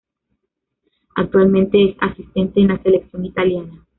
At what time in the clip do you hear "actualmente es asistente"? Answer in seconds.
1.13-2.59